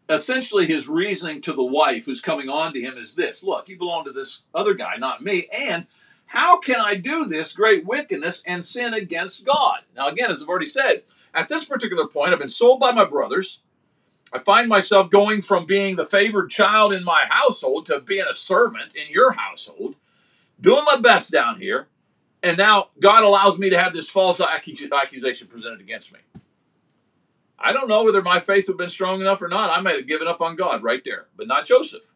essentially 0.10 0.66
his 0.66 0.88
reasoning 0.88 1.42
to 1.42 1.54
the 1.54 1.64
wife 1.64 2.06
who's 2.06 2.22
coming 2.22 2.50
on 2.50 2.74
to 2.74 2.82
him 2.82 2.98
is 2.98 3.16
this. 3.16 3.44
Look 3.44 3.70
you 3.70 3.78
belong 3.78 4.06
to 4.06 4.12
this 4.12 4.44
other 4.54 4.74
guy 4.74 4.98
not 4.98 5.24
me. 5.24 5.48
And 5.56 5.88
how 6.28 6.60
can 6.60 6.78
i 6.80 6.96
do 6.96 7.26
this 7.26 7.56
great 7.56 7.86
wickedness 7.86 8.44
and 8.46 8.64
sin 8.64 8.94
against 8.94 9.46
god? 9.46 9.82
Now 9.96 10.10
again 10.10 10.32
as 10.32 10.42
i've 10.42 10.50
already 10.50 10.66
said 10.66 11.04
at 11.34 11.50
this 11.50 11.66
particular 11.66 12.08
point 12.08 12.34
i've 12.34 12.40
been 12.40 12.50
sold 12.50 12.80
by 12.80 12.92
my 12.92 13.06
brothers. 13.06 13.64
I 14.34 14.40
find 14.40 14.68
myself 14.68 15.10
going 15.10 15.42
from 15.42 15.66
being 15.66 15.96
the 15.96 16.06
favored 16.06 16.50
child 16.50 16.94
in 16.94 17.06
my 17.06 17.28
household 17.30 17.86
to 17.86 18.02
being 18.02 18.26
a 18.30 18.34
servant 18.34 18.94
in 18.94 19.10
your 19.10 19.32
household 19.34 19.96
doing 20.60 20.84
my 20.86 21.00
best 21.00 21.32
down 21.32 21.60
here 21.60 21.88
and 22.44 22.58
now 22.58 22.90
god 23.00 23.24
allows 23.24 23.58
me 23.58 23.70
to 23.70 23.78
have 23.78 23.94
this 23.94 24.10
false 24.10 24.42
accusation 24.42 25.48
presented 25.48 25.80
against 25.80 26.14
me 26.14 26.20
I 27.60 27.74
don't 27.74 27.88
know 27.88 28.04
whether 28.04 28.22
my 28.22 28.40
faith 28.40 28.68
would 28.68 28.74
have 28.74 28.78
been 28.78 28.90
strong 28.90 29.20
enough 29.20 29.42
or 29.42 29.48
not. 29.48 29.76
I 29.76 29.82
might 29.82 29.96
have 29.96 30.08
given 30.08 30.28
up 30.28 30.42
on 30.42 30.56
God 30.56 30.84
right 30.84 31.04
there, 31.04 31.28
but 31.36 31.48
not 31.48 31.66
Joseph. 31.66 32.14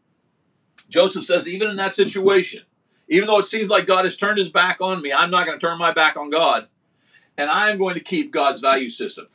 Joseph 0.90 1.26
says, 1.26 1.48
even 1.48 1.70
in 1.70 1.78
that 1.78 1.94
situation, 1.94 2.64
even 3.08 3.28
though 3.28 3.40
it 3.40 3.46
seems 3.46 3.70
like 3.70 3.88
God 3.88 4.06
has 4.06 4.18
turned 4.18 4.38
his 4.38 4.52
back 4.52 4.80
on 4.82 5.02
me, 5.02 5.12
I'm 5.12 5.32
not 5.32 5.46
going 5.46 5.58
to 5.58 5.66
turn 5.66 5.80
my 5.80 5.94
back 5.94 6.16
on 6.16 6.30
God. 6.30 6.68
And 7.38 7.50
I'm 7.50 7.78
going 7.78 7.96
to 7.96 8.02
keep 8.02 8.32
God's 8.32 8.60
value 8.60 8.90
system. 8.90 9.28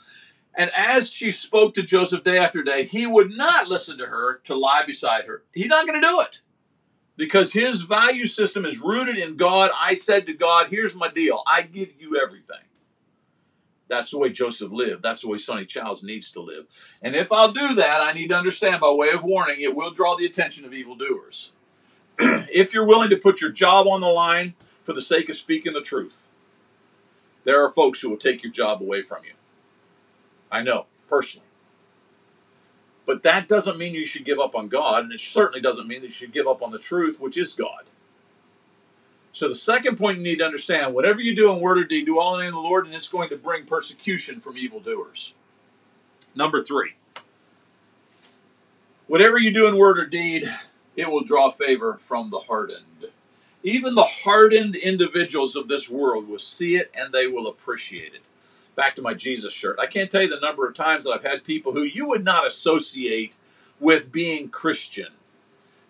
And 0.55 0.71
as 0.77 1.11
she 1.11 1.33
spoke 1.33 1.75
to 1.75 1.83
Joseph 1.83 2.25
day 2.25 2.39
after 2.39 2.63
day, 2.63 2.85
he 2.85 3.07
would 3.07 3.37
not 3.37 3.69
listen 3.69 3.99
to 3.99 4.07
her 4.07 4.39
to 4.45 4.55
lie 4.55 4.85
beside 4.87 5.25
her. 5.25 5.43
He's 5.53 5.67
not 5.67 5.87
going 5.87 6.01
to 6.01 6.07
do 6.07 6.21
it 6.21 6.41
because 7.17 7.53
his 7.53 7.83
value 7.83 8.27
system 8.27 8.65
is 8.65 8.81
rooted 8.81 9.19
in 9.19 9.37
God. 9.37 9.71
I 9.79 9.95
said 9.95 10.27
to 10.27 10.35
God, 10.35 10.69
here's 10.71 10.97
my 10.97 11.09
deal 11.09 11.43
I 11.47 11.63
give 11.63 11.91
you 11.99 12.21
everything. 12.23 12.57
That's 13.89 14.11
the 14.11 14.19
way 14.19 14.31
Joseph 14.31 14.73
lived. 14.73 15.03
That's 15.03 15.21
the 15.23 15.29
way 15.29 15.39
Sonny 15.39 15.65
Childs 15.65 16.03
needs 16.03 16.33
to 16.33 16.41
live. 16.41 16.67
And 17.03 17.15
if 17.15 17.31
I'll 17.31 17.53
do 17.53 17.75
that, 17.75 18.01
I 18.01 18.13
need 18.13 18.29
to 18.29 18.37
understand 18.37 18.81
by 18.81 18.91
way 18.91 19.11
of 19.11 19.23
warning, 19.23 19.61
it 19.61 19.77
will 19.77 19.93
draw 19.93 20.17
the 20.17 20.27
attention 20.27 20.65
of 20.65 20.75
evildoers. 20.75 21.53
if 22.19 22.75
you're 22.75 22.87
willing 22.87 23.11
to 23.11 23.17
put 23.17 23.41
your 23.41 23.51
job 23.51 23.87
on 23.87 24.01
the 24.01 24.09
line 24.09 24.55
for 24.83 24.93
the 24.93 25.03
sake 25.03 25.29
of 25.29 25.37
speaking 25.37 25.73
the 25.73 25.83
truth, 25.83 26.29
there 27.45 27.65
are 27.65 27.73
folks 27.73 28.01
who 28.01 28.11
will 28.11 28.17
take 28.17 28.43
your 28.43 28.53
job 28.53 28.83
away 28.83 29.03
from 29.03 29.25
you. 29.25 29.35
I 30.51 30.63
know, 30.63 30.87
personally. 31.09 31.46
But 33.07 33.23
that 33.23 33.47
doesn't 33.47 33.79
mean 33.79 33.95
you 33.95 34.05
should 34.05 34.25
give 34.25 34.41
up 34.41 34.57
on 34.57 34.69
God, 34.69 35.05
and 35.05 35.13
it 35.13 35.21
certainly 35.21 35.61
doesn't 35.61 35.87
mean 35.87 36.01
that 36.01 36.09
you 36.09 36.13
should 36.13 36.33
give 36.33 36.49
up 36.49 36.61
on 36.61 36.73
the 36.73 36.79
truth, 36.79 37.21
which 37.21 37.39
is 37.39 37.55
God. 37.55 37.85
So 39.33 39.49
the 39.49 39.55
second 39.55 39.97
point 39.97 40.19
you 40.19 40.25
need 40.25 40.41
to 40.41 40.45
understand, 40.45 40.95
whatever 40.95 41.21
you 41.21 41.37
do 41.37 41.53
in 41.53 41.61
word 41.61 41.79
or 41.79 41.85
deed, 41.85 42.07
do 42.07 42.19
all 42.19 42.35
in 42.35 42.41
the 42.41 42.45
name 42.47 42.57
of 42.57 42.63
the 42.63 42.69
Lord, 42.69 42.87
and 42.87 42.95
it's 42.95 43.09
going 43.09 43.29
to 43.29 43.37
bring 43.37 43.65
persecution 43.65 44.41
from 44.41 44.57
evildoers. 44.57 45.35
Number 46.35 46.63
three, 46.63 46.95
whatever 49.07 49.39
you 49.39 49.53
do 49.53 49.69
in 49.69 49.79
word 49.79 49.99
or 49.99 50.07
deed, 50.07 50.45
it 50.97 51.11
will 51.11 51.23
draw 51.23 51.51
favor 51.51 51.99
from 52.03 52.31
the 52.31 52.41
hardened. 52.41 53.07
Even 53.63 53.95
the 53.95 54.09
hardened 54.25 54.75
individuals 54.75 55.55
of 55.55 55.69
this 55.69 55.91
world 55.91 56.29
will 56.29 56.39
see 56.39 56.77
it 56.77 56.91
and 56.95 57.13
they 57.13 57.27
will 57.27 57.47
appreciate 57.47 58.15
it. 58.15 58.23
Back 58.76 58.95
to 58.97 59.02
my 59.02 59.14
Jesus 59.14 59.52
shirt. 59.52 59.78
I 59.80 59.87
can't 59.87 60.11
tell 60.11 60.23
you 60.23 60.28
the 60.28 60.40
number 60.40 60.66
of 60.68 60.75
times 60.75 61.04
that 61.04 61.12
I've 61.12 61.25
had 61.25 61.45
people 61.45 61.73
who 61.73 61.83
you 61.83 62.06
would 62.09 62.25
not 62.25 62.47
associate 62.47 63.38
with 63.80 64.12
being 64.12 64.49
Christian 64.49 65.09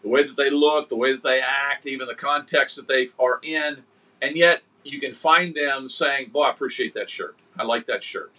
the 0.02 0.08
way 0.08 0.22
that 0.22 0.36
they 0.36 0.50
look, 0.50 0.88
the 0.88 0.96
way 0.96 1.12
that 1.12 1.24
they 1.24 1.40
act, 1.40 1.86
even 1.86 2.06
the 2.06 2.14
context 2.14 2.76
that 2.76 2.88
they 2.88 3.08
are 3.18 3.40
in, 3.42 3.82
and 4.22 4.36
yet 4.36 4.62
you 4.84 5.00
can 5.00 5.14
find 5.14 5.54
them 5.54 5.90
saying, 5.90 6.30
"Boy, 6.30 6.44
I 6.44 6.50
appreciate 6.50 6.94
that 6.94 7.10
shirt. 7.10 7.36
I 7.58 7.64
like 7.64 7.86
that 7.86 8.04
shirt." 8.04 8.30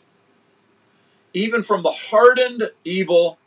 even 1.38 1.62
from 1.62 1.84
the 1.84 1.92
hardened 1.92 2.72
evil, 2.84 3.38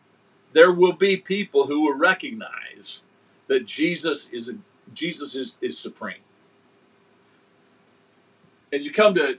there 0.53 0.73
will 0.73 0.95
be 0.95 1.17
people 1.17 1.67
who 1.67 1.83
will 1.83 1.99
recognize 1.99 3.03
that 3.49 3.67
Jesus 3.67 4.31
is 4.31 4.55
Jesus 4.95 5.35
is, 5.35 5.59
is 5.61 5.79
supreme. 5.79 6.23
As 8.73 8.87
you 8.87 8.93
come 8.93 9.15
to 9.15 9.39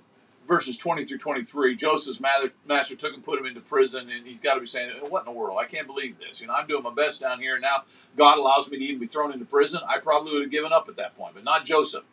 verses 0.51 0.77
20 0.77 1.05
through 1.05 1.17
23, 1.17 1.77
Joseph's 1.77 2.19
master 2.19 2.95
took 2.97 3.13
and 3.13 3.23
put 3.23 3.39
him 3.39 3.45
into 3.45 3.61
prison, 3.61 4.09
and 4.09 4.27
he's 4.27 4.39
got 4.39 4.55
to 4.55 4.59
be 4.59 4.65
saying, 4.65 4.91
What 5.07 5.21
in 5.21 5.25
the 5.33 5.39
world? 5.39 5.57
I 5.57 5.63
can't 5.63 5.87
believe 5.87 6.19
this. 6.19 6.41
You 6.41 6.47
know, 6.47 6.53
I'm 6.53 6.67
doing 6.67 6.83
my 6.83 6.93
best 6.93 7.21
down 7.21 7.39
here, 7.39 7.53
and 7.53 7.61
now 7.61 7.85
God 8.17 8.37
allows 8.37 8.69
me 8.69 8.77
to 8.77 8.83
even 8.83 8.99
be 8.99 9.07
thrown 9.07 9.31
into 9.31 9.45
prison. 9.45 9.79
I 9.87 9.99
probably 9.99 10.33
would 10.33 10.41
have 10.41 10.51
given 10.51 10.73
up 10.73 10.89
at 10.89 10.97
that 10.97 11.15
point, 11.15 11.35
but 11.35 11.45
not 11.45 11.63
Joseph. 11.63 12.03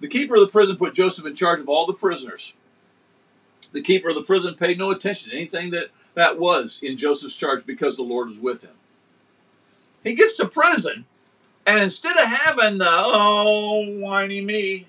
The 0.00 0.08
keeper 0.08 0.34
of 0.34 0.40
the 0.40 0.48
prison 0.48 0.74
put 0.76 0.94
Joseph 0.94 1.24
in 1.24 1.36
charge 1.36 1.60
of 1.60 1.68
all 1.68 1.86
the 1.86 1.92
prisoners. 1.92 2.54
The 3.70 3.80
keeper 3.80 4.08
of 4.08 4.16
the 4.16 4.24
prison 4.24 4.56
paid 4.56 4.76
no 4.76 4.90
attention 4.90 5.30
to 5.30 5.36
anything 5.36 5.70
that, 5.70 5.90
that 6.14 6.36
was 6.36 6.80
in 6.82 6.96
Joseph's 6.96 7.36
charge 7.36 7.64
because 7.64 7.96
the 7.96 8.02
Lord 8.02 8.28
was 8.28 8.38
with 8.38 8.62
him. 8.62 8.74
He 10.02 10.16
gets 10.16 10.36
to 10.38 10.48
prison, 10.48 11.04
and 11.64 11.80
instead 11.80 12.16
of 12.16 12.24
having 12.24 12.78
the, 12.78 12.88
oh, 12.90 14.00
whiny 14.00 14.40
me, 14.40 14.88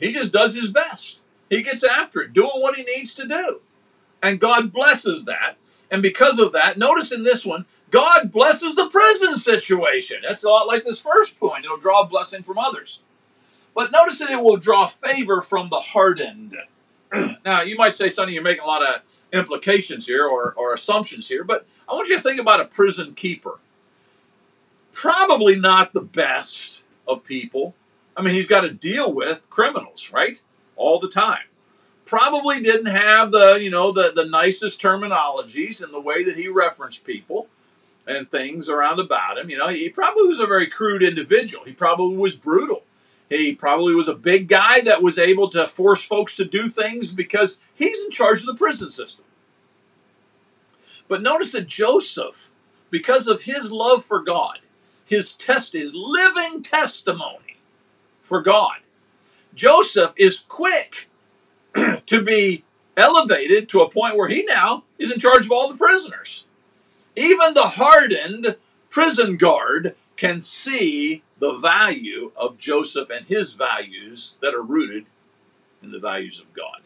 he 0.00 0.10
just 0.10 0.32
does 0.32 0.54
his 0.54 0.72
best. 0.72 1.20
He 1.50 1.62
gets 1.62 1.84
after 1.84 2.20
it, 2.20 2.32
doing 2.32 2.50
what 2.54 2.76
he 2.76 2.82
needs 2.82 3.14
to 3.16 3.26
do. 3.26 3.60
And 4.22 4.40
God 4.40 4.72
blesses 4.72 5.24
that. 5.26 5.56
And 5.90 6.02
because 6.02 6.38
of 6.38 6.52
that, 6.52 6.78
notice 6.78 7.12
in 7.12 7.22
this 7.22 7.44
one, 7.44 7.66
God 7.90 8.32
blesses 8.32 8.74
the 8.74 8.88
prison 8.88 9.38
situation. 9.38 10.18
That's 10.26 10.42
a 10.42 10.48
lot 10.48 10.66
like 10.66 10.84
this 10.84 11.00
first 11.00 11.38
point. 11.38 11.64
It'll 11.64 11.76
draw 11.76 12.04
blessing 12.04 12.42
from 12.42 12.58
others. 12.58 13.00
But 13.74 13.92
notice 13.92 14.18
that 14.20 14.30
it 14.30 14.42
will 14.42 14.56
draw 14.56 14.86
favor 14.86 15.42
from 15.42 15.68
the 15.68 15.80
hardened. 15.80 16.56
now, 17.44 17.62
you 17.62 17.76
might 17.76 17.94
say, 17.94 18.08
Sonny, 18.08 18.32
you're 18.32 18.42
making 18.42 18.64
a 18.64 18.66
lot 18.66 18.82
of 18.82 19.02
implications 19.32 20.06
here 20.06 20.26
or, 20.26 20.54
or 20.56 20.72
assumptions 20.74 21.28
here, 21.28 21.44
but 21.44 21.66
I 21.88 21.94
want 21.94 22.08
you 22.08 22.16
to 22.16 22.22
think 22.22 22.40
about 22.40 22.60
a 22.60 22.64
prison 22.64 23.14
keeper. 23.14 23.58
Probably 24.92 25.56
not 25.56 25.92
the 25.92 26.02
best 26.02 26.84
of 27.06 27.24
people. 27.24 27.74
I 28.16 28.22
mean, 28.22 28.34
he's 28.34 28.46
got 28.46 28.62
to 28.62 28.70
deal 28.70 29.12
with 29.12 29.50
criminals, 29.50 30.12
right? 30.12 30.42
All 30.76 30.98
the 30.98 31.08
time. 31.08 31.44
Probably 32.04 32.60
didn't 32.60 32.86
have 32.86 33.30
the, 33.30 33.58
you 33.60 33.70
know, 33.70 33.92
the, 33.92 34.12
the 34.14 34.26
nicest 34.26 34.80
terminologies 34.80 35.82
and 35.82 35.92
the 35.92 36.00
way 36.00 36.22
that 36.22 36.36
he 36.36 36.48
referenced 36.48 37.04
people 37.04 37.48
and 38.06 38.30
things 38.30 38.68
around 38.68 39.00
about 39.00 39.38
him. 39.38 39.48
You 39.48 39.58
know, 39.58 39.68
he 39.68 39.88
probably 39.88 40.28
was 40.28 40.40
a 40.40 40.46
very 40.46 40.66
crude 40.66 41.02
individual. 41.02 41.64
He 41.64 41.72
probably 41.72 42.16
was 42.16 42.36
brutal. 42.36 42.82
He 43.30 43.54
probably 43.54 43.94
was 43.94 44.08
a 44.08 44.14
big 44.14 44.48
guy 44.48 44.80
that 44.82 45.02
was 45.02 45.18
able 45.18 45.48
to 45.50 45.66
force 45.66 46.04
folks 46.04 46.36
to 46.36 46.44
do 46.44 46.68
things 46.68 47.12
because 47.12 47.58
he's 47.74 48.04
in 48.04 48.10
charge 48.10 48.40
of 48.40 48.46
the 48.46 48.54
prison 48.54 48.90
system. 48.90 49.24
But 51.08 51.22
notice 51.22 51.52
that 51.52 51.66
Joseph, 51.66 52.50
because 52.90 53.26
of 53.26 53.42
his 53.42 53.72
love 53.72 54.04
for 54.04 54.20
God, 54.20 54.60
his 55.04 55.34
test, 55.34 55.72
his 55.72 55.94
living 55.94 56.62
testimony 56.62 57.58
for 58.22 58.40
God, 58.40 58.78
Joseph 59.54 60.12
is 60.16 60.38
quick 60.38 61.08
to 62.06 62.24
be 62.24 62.64
elevated 62.96 63.68
to 63.68 63.80
a 63.80 63.90
point 63.90 64.16
where 64.16 64.28
he 64.28 64.44
now 64.44 64.84
is 64.98 65.10
in 65.10 65.18
charge 65.18 65.46
of 65.46 65.52
all 65.52 65.68
the 65.68 65.76
prisoners. 65.76 66.46
Even 67.16 67.54
the 67.54 67.62
hardened 67.62 68.56
prison 68.90 69.36
guard 69.36 69.94
can 70.16 70.40
see 70.40 71.22
the 71.38 71.56
value 71.58 72.32
of 72.36 72.58
Joseph 72.58 73.10
and 73.10 73.26
his 73.26 73.54
values 73.54 74.38
that 74.40 74.54
are 74.54 74.62
rooted 74.62 75.06
in 75.82 75.90
the 75.90 75.98
values 75.98 76.40
of 76.40 76.52
God. 76.54 76.82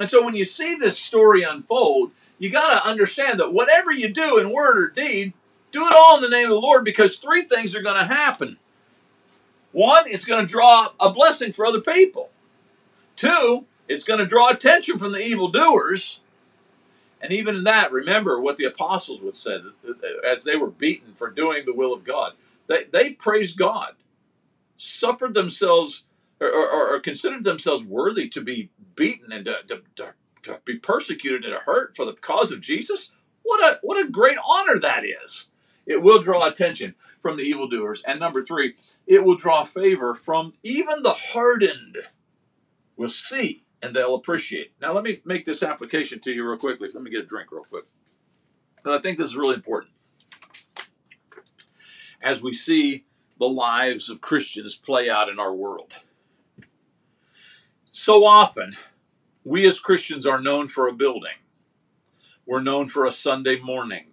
And 0.00 0.08
so 0.08 0.24
when 0.24 0.36
you 0.36 0.44
see 0.44 0.74
this 0.74 0.98
story 0.98 1.42
unfold, 1.42 2.12
you 2.38 2.50
got 2.50 2.82
to 2.82 2.88
understand 2.88 3.40
that 3.40 3.52
whatever 3.52 3.92
you 3.92 4.12
do 4.12 4.38
in 4.38 4.52
word 4.52 4.78
or 4.78 4.88
deed, 4.88 5.32
do 5.72 5.84
it 5.84 5.94
all 5.96 6.16
in 6.16 6.22
the 6.22 6.28
name 6.28 6.46
of 6.46 6.50
the 6.50 6.60
Lord 6.60 6.84
because 6.84 7.18
three 7.18 7.42
things 7.42 7.74
are 7.74 7.82
going 7.82 7.98
to 7.98 8.14
happen. 8.14 8.58
One, 9.72 10.04
it's 10.06 10.24
going 10.24 10.44
to 10.44 10.50
draw 10.50 10.88
a 10.98 11.12
blessing 11.12 11.52
for 11.52 11.66
other 11.66 11.80
people. 11.80 12.30
Two, 13.16 13.66
it's 13.88 14.04
going 14.04 14.20
to 14.20 14.26
draw 14.26 14.50
attention 14.50 14.98
from 14.98 15.12
the 15.12 15.20
evildoers. 15.20 16.20
And 17.20 17.32
even 17.32 17.56
in 17.56 17.64
that, 17.64 17.90
remember 17.90 18.40
what 18.40 18.58
the 18.58 18.64
apostles 18.64 19.20
would 19.20 19.36
say 19.36 19.58
as 20.26 20.44
they 20.44 20.56
were 20.56 20.70
beaten 20.70 21.14
for 21.14 21.30
doing 21.30 21.64
the 21.64 21.74
will 21.74 21.92
of 21.92 22.04
God. 22.04 22.34
They, 22.68 22.84
they 22.84 23.12
praised 23.12 23.58
God, 23.58 23.94
suffered 24.76 25.34
themselves, 25.34 26.04
or, 26.40 26.48
or, 26.48 26.94
or 26.94 27.00
considered 27.00 27.44
themselves 27.44 27.84
worthy 27.84 28.28
to 28.28 28.40
be 28.42 28.70
beaten 28.94 29.32
and 29.32 29.44
to, 29.46 29.62
to, 29.68 29.82
to, 29.96 30.14
to 30.44 30.60
be 30.64 30.76
persecuted 30.76 31.44
and 31.44 31.54
hurt 31.64 31.96
for 31.96 32.04
the 32.04 32.12
cause 32.12 32.52
of 32.52 32.60
Jesus. 32.60 33.12
What 33.42 33.64
a, 33.64 33.80
what 33.82 34.02
a 34.02 34.10
great 34.10 34.38
honor 34.48 34.78
that 34.78 35.04
is. 35.04 35.47
It 35.88 36.02
will 36.02 36.20
draw 36.20 36.46
attention 36.46 36.94
from 37.22 37.38
the 37.38 37.44
evildoers. 37.44 38.04
And 38.06 38.20
number 38.20 38.42
three, 38.42 38.74
it 39.06 39.24
will 39.24 39.36
draw 39.36 39.64
favor 39.64 40.14
from 40.14 40.52
even 40.62 41.02
the 41.02 41.14
hardened. 41.32 41.96
We'll 42.94 43.08
see 43.08 43.64
and 43.82 43.96
they'll 43.96 44.14
appreciate. 44.14 44.72
Now, 44.82 44.92
let 44.92 45.02
me 45.02 45.22
make 45.24 45.46
this 45.46 45.62
application 45.62 46.20
to 46.20 46.30
you 46.30 46.46
real 46.46 46.58
quickly. 46.58 46.90
Let 46.92 47.02
me 47.02 47.10
get 47.10 47.24
a 47.24 47.26
drink 47.26 47.50
real 47.50 47.64
quick. 47.64 47.84
I 48.84 48.98
think 48.98 49.16
this 49.16 49.28
is 49.28 49.36
really 49.36 49.54
important. 49.54 49.92
As 52.20 52.42
we 52.42 52.52
see 52.52 53.06
the 53.38 53.48
lives 53.48 54.10
of 54.10 54.20
Christians 54.20 54.74
play 54.74 55.08
out 55.08 55.28
in 55.28 55.38
our 55.38 55.54
world. 55.54 55.92
So 57.90 58.24
often, 58.24 58.76
we 59.44 59.66
as 59.66 59.80
Christians 59.80 60.26
are 60.26 60.40
known 60.40 60.68
for 60.68 60.86
a 60.86 60.92
building. 60.92 61.36
We're 62.44 62.60
known 62.60 62.88
for 62.88 63.06
a 63.06 63.12
Sunday 63.12 63.58
morning. 63.58 64.06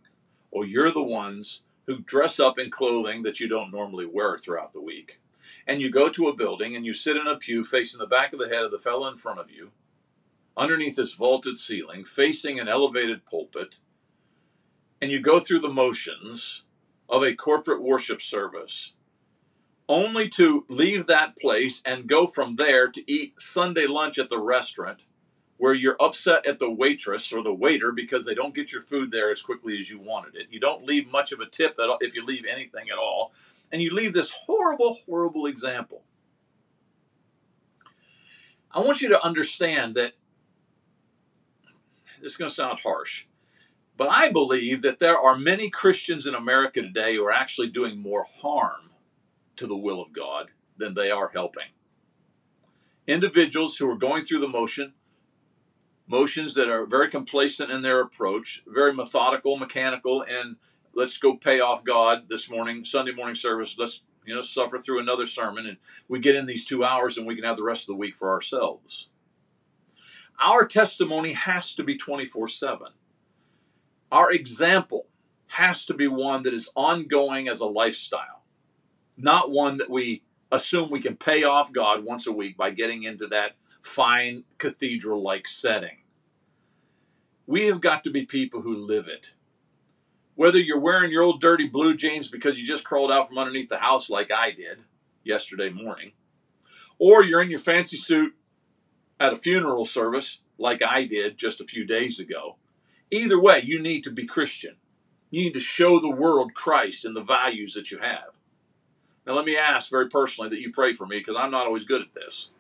Oh, 0.54 0.64
you're 0.64 0.92
the 0.92 1.04
ones 1.04 1.64
who 1.88 2.00
dress 2.00 2.40
up 2.40 2.58
in 2.58 2.70
clothing 2.70 3.24
that 3.24 3.40
you 3.40 3.48
don't 3.48 3.72
normally 3.72 4.06
wear 4.06 4.38
throughout 4.38 4.74
the 4.74 4.82
week. 4.82 5.20
And 5.68 5.82
you 5.82 5.90
go 5.92 6.10
to 6.10 6.28
a 6.28 6.36
building 6.36 6.76
and 6.76 6.86
you 6.86 6.94
sit 6.94 7.18
in 7.18 7.28
a 7.28 7.38
pew 7.38 7.64
facing 7.64 8.00
the 8.00 8.08
back 8.08 8.34
of 8.34 8.40
the 8.40 8.50
head 8.50 8.64
of 8.64 8.72
the 8.72 8.80
fellow 8.80 9.10
in 9.10 9.18
front 9.18 9.40
of 9.40 9.52
you, 9.52 9.72
underneath 10.58 10.96
this 10.96 11.14
vaulted 11.14 11.58
ceiling, 11.58 12.06
facing 12.06 12.60
an 12.60 12.68
elevated 12.68 13.26
pulpit, 13.26 13.80
and 15.02 15.12
you 15.12 15.20
go 15.20 15.40
through 15.40 15.60
the 15.60 15.70
motions 15.70 16.66
of 17.10 17.24
a 17.24 17.36
corporate 17.36 17.82
worship 17.82 18.22
service, 18.22 18.94
only 19.88 20.28
to 20.30 20.66
leave 20.68 21.06
that 21.06 21.38
place 21.38 21.84
and 21.86 22.08
go 22.08 22.26
from 22.26 22.56
there 22.56 22.90
to 22.90 23.12
eat 23.12 23.34
Sunday 23.40 23.86
lunch 23.86 24.18
at 24.18 24.30
the 24.30 24.40
restaurant 24.40 25.04
where 25.58 25.74
you're 25.74 25.96
upset 26.00 26.46
at 26.46 26.60
the 26.60 26.70
waitress 26.70 27.32
or 27.32 27.42
the 27.42 27.54
waiter 27.54 27.92
because 27.92 28.26
they 28.26 28.36
don't 28.36 28.56
get 28.56 28.72
your 28.72 28.82
food 28.82 29.12
there 29.12 29.32
as 29.32 29.42
quickly 29.42 29.80
as 29.80 29.90
you 29.90 30.00
wanted 30.00 30.36
it. 30.36 30.48
You 30.52 30.60
don't 30.60 30.86
leave 30.86 31.12
much 31.12 31.32
of 31.32 31.40
a 31.40 31.46
tip 31.46 31.76
if 32.02 32.16
you 32.16 32.26
leave 32.26 32.46
anything 32.46 32.90
at 32.90 32.98
all. 32.98 33.32
And 33.72 33.82
you 33.82 33.94
leave 33.94 34.14
this 34.14 34.32
horrible, 34.32 35.00
horrible 35.06 35.48
example. 35.48 36.04
I 38.72 38.80
want 38.80 39.02
you 39.02 39.10
to 39.10 39.26
understand 39.26 39.96
that 39.96 40.14
this 42.22 42.34
is 42.34 42.38
going 42.38 42.50
to 42.50 42.56
sound 42.56 42.80
harsh, 42.84 43.26
but 43.98 44.10
I 44.10 44.30
believe 44.32 44.82
that 44.82 45.00
there 45.00 45.18
are 45.18 45.38
many 45.38 45.70
Christians 45.70 46.28
in 46.28 46.36
America 46.36 46.82
today 46.82 47.16
who 47.16 47.26
are 47.26 47.32
actually 47.32 47.70
doing 47.70 48.02
more 48.02 48.26
harm 48.42 48.92
to 49.56 49.68
the 49.68 49.76
will 49.76 50.02
of 50.02 50.12
God 50.12 50.50
than 50.78 50.94
they 50.94 51.10
are 51.10 51.30
helping. 51.30 51.70
Individuals 53.08 53.78
who 53.78 53.90
are 53.90 53.98
going 53.98 54.26
through 54.26 54.40
the 54.40 54.48
motion, 54.48 54.94
motions 56.08 56.54
that 56.54 56.70
are 56.70 56.86
very 56.86 57.10
complacent 57.10 57.72
in 57.72 57.82
their 57.82 58.02
approach, 58.02 58.64
very 58.68 58.94
methodical, 58.94 59.58
mechanical, 59.58 60.24
and 60.24 60.58
let's 60.94 61.18
go 61.18 61.36
pay 61.36 61.60
off 61.60 61.84
God 61.84 62.30
this 62.30 62.50
morning, 62.50 62.86
Sunday 62.86 63.12
morning 63.12 63.36
service. 63.36 63.76
Let's 63.78 64.02
you 64.26 64.34
know 64.34 64.42
suffer 64.42 64.78
through 64.80 65.00
another 65.00 65.26
sermon, 65.26 65.66
and 65.66 65.78
we 66.08 66.20
get 66.20 66.36
in 66.36 66.46
these 66.46 66.66
two 66.66 66.84
hours, 66.84 67.18
and 67.18 67.28
we 67.28 67.36
can 67.36 67.44
have 67.44 67.58
the 67.58 67.64
rest 67.64 67.84
of 67.84 67.88
the 67.88 68.00
week 68.00 68.16
for 68.16 68.32
ourselves. 68.32 69.10
Our 70.40 70.66
testimony 70.68 71.34
has 71.34 71.76
to 71.76 71.84
be 71.84 71.98
twenty 71.98 72.26
four 72.26 72.48
seven. 72.48 72.90
Our 74.12 74.32
example 74.32 75.08
has 75.48 75.86
to 75.86 75.94
be 75.94 76.08
one 76.08 76.44
that 76.44 76.54
is 76.54 76.72
ongoing 76.76 77.48
as 77.48 77.60
a 77.60 77.66
lifestyle, 77.66 78.44
not 79.18 79.52
one 79.52 79.78
that 79.78 79.90
we 79.90 80.24
assume 80.52 80.90
we 80.90 81.02
can 81.02 81.16
pay 81.16 81.44
off 81.44 81.74
God 81.74 82.04
once 82.04 82.28
a 82.28 82.32
week 82.32 82.58
by 82.58 82.72
getting 82.72 83.04
into 83.04 83.28
that 83.28 83.54
fine 83.86 84.44
cathedral 84.58 85.22
like 85.22 85.48
setting. 85.48 85.98
We 87.46 87.68
have 87.68 87.82
got 87.82 88.04
to 88.04 88.10
be 88.10 88.26
people 88.26 88.62
who 88.62 88.76
live 88.76 89.08
it. 89.08 89.36
Whether 90.34 90.60
you're 90.60 90.80
wearing 90.80 91.12
your 91.12 91.24
old 91.24 91.40
dirty 91.40 91.68
blue 91.68 91.96
jeans 91.96 92.30
because 92.30 92.60
you 92.60 92.66
just 92.66 92.84
crawled 92.84 93.12
out 93.12 93.30
from 93.30 93.38
underneath 93.38 93.70
the 93.70 93.78
house 93.78 94.10
like 94.10 94.32
I 94.32 94.52
did 94.52 94.80
yesterday 95.24 95.70
morning, 95.70 96.12
or 96.98 97.24
you're 97.24 97.42
in 97.42 97.50
your 97.50 97.60
fancy 97.60 97.96
suit 97.96 98.34
at 99.20 99.34
a 99.34 99.38
funeral 99.38 99.86
service 99.86 100.42
like 100.58 100.82
I 100.82 101.06
did 101.06 101.38
just 101.38 101.62
a 101.62 101.66
few 101.66 101.86
days 101.86 102.20
ago, 102.20 102.58
either 103.12 103.40
way, 103.40 103.62
you 103.64 103.82
need 103.82 104.04
to 104.04 104.12
be 104.12 104.26
Christian. 104.26 104.76
You 105.30 105.44
need 105.44 105.54
to 105.54 105.60
show 105.60 106.00
the 106.00 106.14
world 106.14 106.54
Christ 106.54 107.06
and 107.06 107.16
the 107.16 107.24
values 107.24 107.74
that 107.76 107.92
you 107.92 108.00
have. 108.00 108.40
Now, 109.26 109.34
let 109.34 109.46
me 109.46 109.58
ask 109.58 109.90
very 109.90 110.10
personally 110.10 110.50
that 110.50 110.62
you 110.62 110.72
pray 110.72 110.94
for 110.94 111.06
me 111.06 111.18
because 111.18 111.36
I'm 111.38 111.52
not 111.52 111.66
always 111.66 111.86
good 111.86 112.02
at 112.02 112.14
this. 112.14 112.52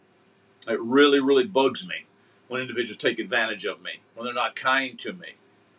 It 0.69 0.79
really, 0.81 1.19
really 1.19 1.47
bugs 1.47 1.87
me 1.87 2.05
when 2.47 2.61
individuals 2.61 2.97
take 2.97 3.19
advantage 3.19 3.65
of 3.65 3.81
me, 3.81 3.99
when 4.13 4.25
they're 4.25 4.33
not 4.33 4.55
kind 4.55 4.97
to 4.99 5.13
me, 5.13 5.35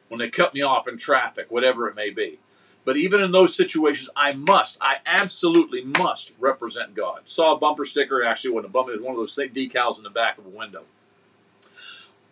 when 0.08 0.18
they 0.18 0.28
cut 0.28 0.54
me 0.54 0.62
off 0.62 0.88
in 0.88 0.96
traffic, 0.96 1.46
whatever 1.50 1.88
it 1.88 1.94
may 1.94 2.10
be. 2.10 2.38
But 2.84 2.96
even 2.96 3.20
in 3.20 3.32
those 3.32 3.56
situations, 3.56 4.08
I 4.14 4.32
must, 4.32 4.78
I 4.80 4.98
absolutely 5.04 5.82
must 5.82 6.36
represent 6.38 6.94
God. 6.94 7.22
Saw 7.26 7.54
a 7.54 7.58
bumper 7.58 7.84
sticker, 7.84 8.22
actually, 8.22 8.52
when 8.54 8.64
a 8.64 8.68
bumper, 8.68 8.92
it 8.92 8.98
was 8.98 9.04
one 9.04 9.14
of 9.14 9.18
those 9.18 9.34
thick 9.34 9.52
decals 9.52 9.98
in 9.98 10.04
the 10.04 10.10
back 10.10 10.38
of 10.38 10.46
a 10.46 10.50
window. 10.50 10.84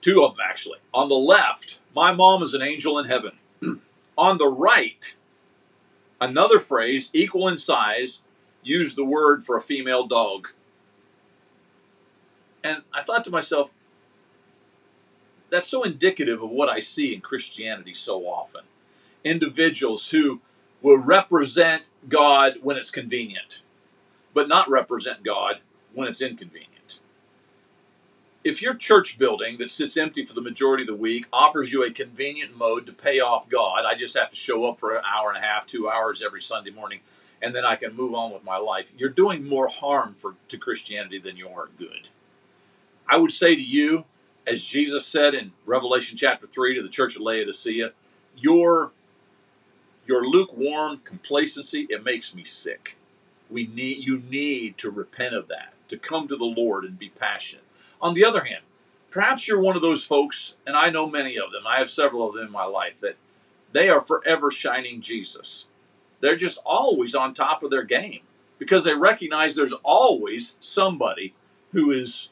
Two 0.01 0.23
of 0.23 0.37
them, 0.37 0.47
actually. 0.49 0.79
On 0.93 1.09
the 1.09 1.17
left, 1.17 1.81
my 1.95 2.13
mom 2.13 2.43
is 2.43 2.55
an 2.55 2.63
angel 2.63 2.99
in 2.99 3.07
heaven. 3.07 3.33
On 4.17 4.39
the 4.39 4.47
right, 4.47 5.17
another 6.21 6.61
phrase, 6.61 7.11
equal 7.13 7.49
in 7.49 7.59
size, 7.59 8.23
used 8.63 8.97
the 8.97 9.05
word 9.05 9.45
for 9.45 9.57
a 9.57 9.63
female 9.63 10.07
dog. 10.07 10.51
And 12.65 12.83
I 12.93 13.03
thought 13.03 13.25
to 13.25 13.31
myself, 13.31 13.71
that's 15.51 15.69
so 15.69 15.85
indicative 15.85 16.43
of 16.43 16.51
what 16.51 16.71
I 16.71 16.81
see 16.81 17.15
in 17.15 17.21
Christianity 17.21 17.95
so 17.95 18.23
often 18.23 18.63
individuals 19.23 20.11
who 20.11 20.41
will 20.83 20.99
represent 20.99 21.89
God 22.09 22.55
when 22.63 22.77
it's 22.77 22.91
convenient, 22.91 23.63
but 24.35 24.49
not 24.49 24.69
represent 24.69 25.25
God 25.25 25.61
when 25.95 26.09
it's 26.09 26.21
inconvenient. 26.21 27.01
If 28.45 28.61
your 28.61 28.75
church 28.75 29.19
building 29.19 29.57
that 29.59 29.71
sits 29.71 29.97
empty 29.97 30.27
for 30.27 30.35
the 30.35 30.43
majority 30.43 30.83
of 30.83 30.89
the 30.89 30.95
week 30.95 31.27
offers 31.33 31.73
you 31.73 31.83
a 31.87 31.91
convenient 31.91 32.55
mode 32.55 32.85
to 32.85 32.93
pay 32.93 33.19
off 33.19 33.49
God, 33.49 33.87
I 33.87 33.95
just 33.95 34.17
have 34.19 34.31
to 34.31 34.37
show 34.37 34.69
up 34.69 34.79
for 34.79 34.95
an 34.95 35.03
hour 35.11 35.31
and 35.31 35.43
a 35.43 35.47
half, 35.47 35.67
two 35.67 35.89
hours 35.89 36.23
every 36.23 36.43
Sunday 36.43 36.71
morning, 36.71 37.01
and 37.41 37.55
then 37.55 37.65
I 37.65 37.77
can 37.77 37.97
move 37.97 38.15
on 38.15 38.33
with 38.33 38.45
my 38.45 38.59
life. 38.59 38.93
You're 38.99 39.09
doing 39.09 39.49
more 39.49 39.69
harm 39.69 40.17
for, 40.19 40.35
to 40.49 40.59
Christianity 40.59 41.19
than 41.19 41.39
you 41.39 41.49
are 41.49 41.71
good. 41.79 42.09
I 43.09 43.17
would 43.17 43.33
say 43.33 43.55
to 43.55 43.63
you, 43.63 44.07
as 44.47 44.65
Jesus 44.65 45.07
said 45.07 45.35
in 45.35 45.53
Revelation 45.67 46.17
chapter 46.17 46.47
3 46.47 46.75
to 46.75 46.83
the 46.83 46.89
church 46.89 47.17
of 47.17 47.23
Laodicea, 47.23 47.93
your 48.37 48.93
your 50.07 50.27
lukewarm 50.27 51.01
complacency, 51.05 51.87
it 51.89 52.05
makes 52.05 52.35
me 52.35 52.45
sick. 52.45 52.97
We 53.51 53.67
need 53.67 54.05
you 54.05 54.19
need 54.19 54.77
to 54.79 54.91
repent 54.91 55.35
of 55.35 55.49
that, 55.49 55.73
to 55.89 55.97
come 55.97 56.29
to 56.29 56.37
the 56.37 56.45
Lord 56.45 56.85
and 56.85 56.99
be 56.99 57.09
passionate. 57.09 57.65
On 58.01 58.15
the 58.15 58.25
other 58.25 58.45
hand, 58.45 58.63
perhaps 59.11 59.49
you're 59.49 59.61
one 59.61 59.77
of 59.77 59.83
those 59.83 60.05
folks, 60.05 60.57
and 60.67 60.77
I 60.77 60.91
know 60.91 61.09
many 61.09 61.39
of 61.39 61.53
them. 61.53 61.67
I 61.67 61.79
have 61.79 61.89
several 61.89 62.29
of 62.29 62.35
them 62.35 62.47
in 62.47 62.53
my 62.53 62.65
life 62.65 63.01
that 63.01 63.17
they 63.73 63.89
are 63.89 64.01
forever 64.01 64.51
shining 64.51 65.01
Jesus. 65.01 65.69
They're 66.21 66.37
just 66.37 66.61
always 66.65 67.15
on 67.15 67.35
top 67.35 67.63
of 67.63 67.71
their 67.71 67.83
game 67.83 68.21
because 68.59 68.85
they 68.85 68.95
recognize 68.95 69.57
there's 69.57 69.75
always 69.83 70.57
somebody 70.61 71.35
who 71.73 71.91
is 71.91 72.31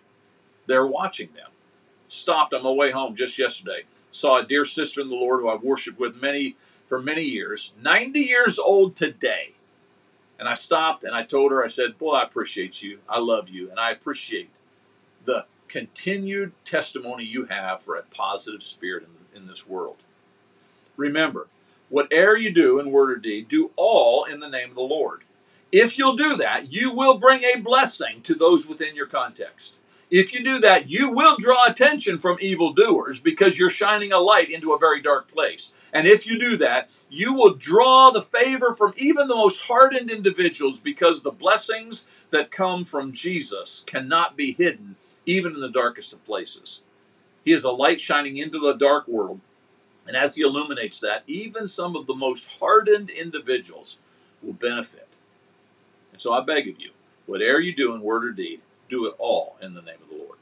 there 0.67 0.87
watching 0.87 1.29
them. 1.35 1.51
Stopped 2.09 2.53
on 2.55 2.63
my 2.63 2.71
way 2.71 2.91
home 2.91 3.17
just 3.17 3.39
yesterday. 3.39 3.83
Saw 4.11 4.41
a 4.41 4.47
dear 4.47 4.65
sister 4.65 5.01
in 5.01 5.09
the 5.09 5.15
Lord 5.17 5.41
who 5.41 5.49
I've 5.49 5.63
worshiped 5.63 5.99
with 5.99 6.21
many 6.21 6.57
for 6.87 7.01
many 7.01 7.25
years, 7.25 7.73
90 7.81 8.21
years 8.21 8.59
old 8.59 8.95
today. 8.95 9.55
And 10.39 10.49
I 10.49 10.55
stopped 10.55 11.05
and 11.05 11.15
I 11.15 11.23
told 11.23 11.53
her, 11.53 11.65
I 11.65 11.69
said, 11.69 11.97
Boy, 11.99 12.15
I 12.15 12.25
appreciate 12.25 12.83
you. 12.83 12.99
I 13.09 13.19
love 13.19 13.49
you. 13.49 13.71
And 13.71 13.81
I 13.81 13.91
appreciate 13.91 14.51
the 15.25 15.47
continued 15.69 16.53
testimony 16.65 17.25
you 17.25 17.47
have 17.47 17.83
for 17.83 17.97
a 17.97 18.03
positive 18.03 18.63
spirit 18.63 19.05
in, 19.35 19.43
in 19.43 19.49
this 19.49 19.67
world. 19.67 19.97
Remember, 20.97 21.49
whatever 21.89 22.37
you 22.37 22.53
do 22.53 22.79
in 22.79 22.91
word 22.91 23.11
or 23.11 23.17
deed, 23.17 23.49
do 23.49 23.71
all 23.77 24.25
in 24.25 24.41
the 24.41 24.49
name 24.49 24.71
of 24.71 24.75
the 24.75 24.83
Lord. 24.83 25.23
If 25.71 25.97
you'll 25.97 26.17
do 26.17 26.37
that, 26.37 26.71
you 26.73 26.93
will 26.93 27.19
bring 27.19 27.43
a 27.45 27.61
blessing 27.61 28.21
to 28.23 28.35
those 28.35 28.69
within 28.69 28.95
your 28.95 29.07
context. 29.07 29.82
If 30.13 30.35
you 30.35 30.45
do 30.45 30.59
that, 30.59 30.91
you 30.91 31.11
will 31.11 31.39
draw 31.39 31.65
attention 31.67 32.19
from 32.19 32.37
evildoers 32.39 33.23
because 33.23 33.59
you're 33.59 33.71
shining 33.71 34.13
a 34.13 34.19
light 34.19 34.51
into 34.51 34.75
a 34.75 34.79
very 34.79 35.01
dark 35.01 35.33
place. 35.33 35.75
And 35.91 36.07
if 36.07 36.27
you 36.27 36.39
do 36.39 36.59
that, 36.59 36.91
you 37.09 37.33
will 37.33 37.55
draw 37.55 38.11
the 38.11 38.21
favor 38.21 38.75
from 38.75 38.93
even 38.99 39.27
the 39.27 39.35
most 39.35 39.63
hardened 39.63 40.11
individuals 40.11 40.79
because 40.79 41.23
the 41.23 41.31
blessings 41.31 42.11
that 42.31 42.51
come 42.51 42.85
from 42.85 43.15
Jesus 43.15 43.85
cannot 43.87 44.37
be 44.37 44.53
hidden 44.53 44.97
even 45.25 45.55
in 45.55 45.61
the 45.61 45.71
darkest 45.71 46.13
of 46.13 46.23
places. 46.27 46.83
He 47.43 47.53
is 47.53 47.65
a 47.65 47.71
light 47.73 47.99
shining 47.99 48.37
into 48.37 48.59
the 48.59 48.75
dark 48.75 49.09
world. 49.09 49.41
And 50.07 50.15
as 50.15 50.35
he 50.35 50.43
illuminates 50.43 51.01
that, 51.01 51.23
even 51.27 51.67
some 51.67 51.97
of 51.97 52.07
the 52.07 52.15
most 52.15 52.51
hardened 52.61 53.09
individuals 53.09 54.01
will 54.43 54.53
benefit. 54.53 55.09
And 56.13 56.21
so 56.21 56.35
I 56.35 56.43
beg 56.43 56.69
of 56.69 56.79
you, 56.79 56.91
whatever 57.25 57.61
you 57.61 57.75
do 57.75 57.95
in 57.95 58.03
word 58.03 58.27
or 58.27 58.33
deed, 58.33 58.61
do 58.93 59.07
it 59.07 59.15
all 59.19 59.57
in 59.63 59.73
the 59.73 59.81
name 59.81 59.97
of 60.03 60.11
the 60.11 60.23
Lord. 60.23 60.39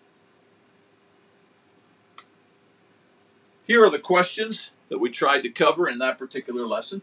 Here 3.65 3.85
are 3.85 3.91
the 3.91 4.01
questions 4.01 4.73
that 4.89 4.99
we 4.99 5.09
tried 5.09 5.43
to 5.43 5.49
cover 5.49 5.89
in 5.89 5.99
that 5.99 6.19
particular 6.19 6.67
lesson. 6.67 7.03